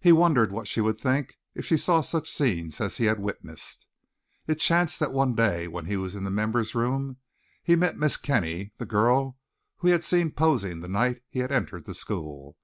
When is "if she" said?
1.54-1.76